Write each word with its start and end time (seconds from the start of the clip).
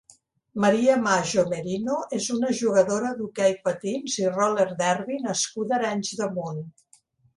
Maria 0.61 0.93
Majo 1.01 1.41
Merino 1.51 1.97
és 2.19 2.29
una 2.37 2.49
jugadora 2.61 3.11
d'hoquei 3.19 3.53
patins 3.67 4.17
i 4.25 4.29
roller 4.33 4.69
derby 4.81 5.21
nascuda 5.27 5.77
a 5.77 5.81
Arenys 5.83 6.15
de 6.23 6.31
Munt. 6.41 6.63